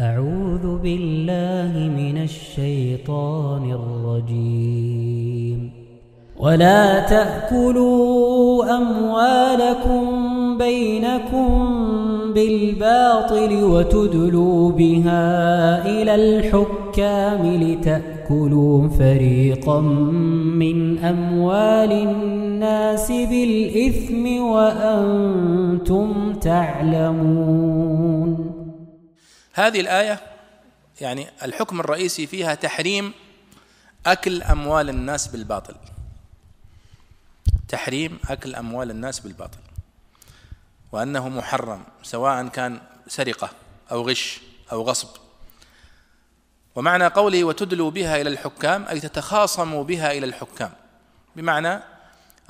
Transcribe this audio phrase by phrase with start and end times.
[0.00, 5.70] أعوذ بالله من الشيطان الرجيم.
[6.40, 10.04] ولا تأكلوا أموالكم
[10.58, 11.68] بينكم
[12.34, 19.80] بالباطل وتدلوا بها إلى الحكام لتأكلوا فريقا
[20.60, 28.07] من أموال الناس بالإثم وأنتم تعلمون.
[29.58, 30.20] هذه الآية
[31.00, 33.12] يعني الحكم الرئيسي فيها تحريم
[34.06, 35.74] أكل أموال الناس بالباطل.
[37.68, 39.58] تحريم أكل أموال الناس بالباطل.
[40.92, 43.50] وأنه محرم سواء كان سرقة
[43.90, 44.40] أو غش
[44.72, 45.08] أو غصب.
[46.74, 50.72] ومعنى قوله وتدلوا بها إلى الحكام أي تتخاصموا بها إلى الحكام.
[51.36, 51.80] بمعنى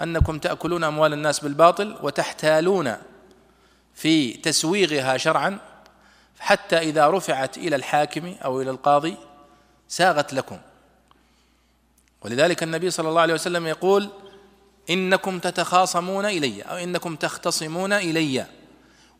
[0.00, 2.96] أنكم تأكلون أموال الناس بالباطل وتحتالون
[3.94, 5.67] في تسويغها شرعا
[6.40, 9.16] حتى إذا رفعت إلى الحاكم أو إلى القاضي
[9.88, 10.58] ساغت لكم.
[12.22, 14.10] ولذلك النبي صلى الله عليه وسلم يقول
[14.90, 18.46] إنكم تتخاصمون إلي أو إنكم تختصمون إلي.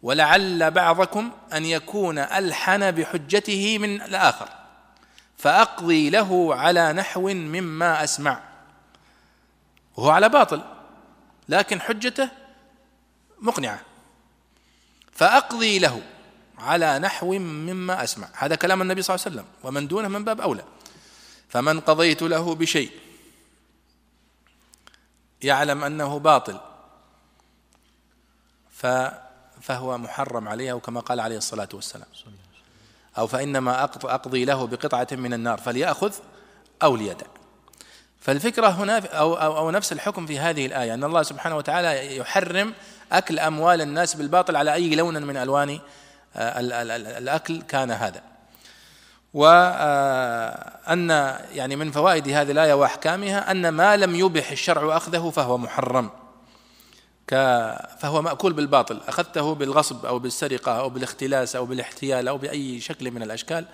[0.02, 4.48] ولعل بعضكم أن يكون ألحن بحجته من الآخر
[5.38, 8.40] فأقضي له على نحو مما أسمع.
[9.96, 10.62] وهو على باطل
[11.48, 12.28] لكن حجته
[13.38, 13.80] مقنعة.
[15.12, 16.02] فأقضي له.
[16.58, 18.28] على نحو مما أسمع.
[18.34, 19.48] هذا كلام النبي صلى الله عليه وسلم.
[19.64, 20.64] ومن دونه من باب أولى.
[21.48, 22.90] فمن قضيت له بشيء.
[25.42, 26.60] يعلم أنه باطل.
[29.60, 32.08] فهو محرم عليه أو كما قال عليه الصلاة والسلام.
[33.18, 35.58] أو فإنما أقضي له بقطعة من النار.
[35.58, 36.14] فليأخذ
[36.82, 37.26] أو ليدع.
[38.20, 40.94] فالفكرة هنا أو, أو, أو نفس الحكم في هذه الآية.
[40.94, 42.74] أن الله سبحانه وتعالى يحرم
[43.12, 45.80] أكل أموال الناس بالباطل على أي لون من ألوان
[46.36, 48.22] الأكل كان هذا.
[49.34, 55.58] وأن آه، يعني من فوائد هذه الآية وأحكامها أن ما لم يبح الشرع أخذه فهو
[55.58, 56.10] محرم.
[57.98, 59.00] فهو مأكول بالباطل.
[59.08, 63.64] أخذته بالغصب أو بالسرقة أو بالاختلاس أو بالاحتيال أو بأي شكل من الأشكال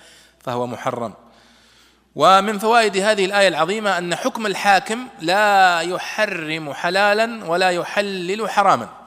[0.41, 1.15] فهو محرم.
[2.15, 9.04] ومن فوائد هذه الآية العظيمة أن حكم الحاكم لا يحرم حلالا ولا يحلل حراما.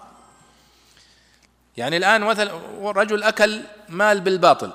[1.78, 2.52] يعني الآن مثلا
[2.82, 4.72] رجل أكل مال بالباطل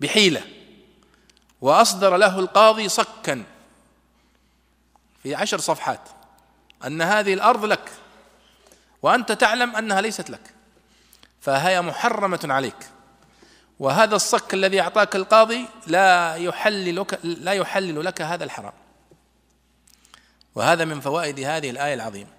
[0.00, 0.42] بحيلة
[1.60, 3.44] وأصدر له القاضي صكا
[5.22, 6.00] في عشر صفحات
[6.86, 7.92] أن هذه الأرض لك
[9.02, 10.54] وأنت تعلم أنها ليست لك
[11.40, 12.90] فهي محرمة عليك.
[13.78, 18.72] وهذا الصك الذي أعطاك القاضي لا يحلل لا يحلل لك هذا الحرام.
[20.54, 22.30] وهذا من فوائد هذه الآية العظيمة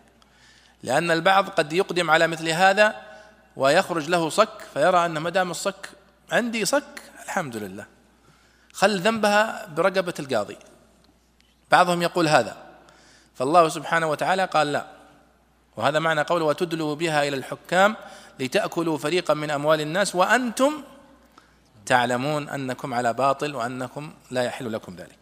[0.83, 3.10] لأن البعض قد يقدم على مثل هذا
[3.55, 5.89] ويخرج له صك فيرى أن ما دام الصك
[6.31, 7.85] عندي صك الحمد لله.
[8.73, 10.57] خل ذنبها برقبة القاضي.
[11.71, 12.57] بعضهم يقول هذا.
[13.35, 14.85] فالله سبحانه وتعالى قال لا.
[15.77, 17.95] وهذا معنى قوله وتدلوا بها إلى الحكام
[18.39, 20.83] لتأكلوا فريقا من أموال الناس وأنتم
[21.85, 25.17] تعلمون أنكم على باطل وأنكم لا يحل لكم ذلك.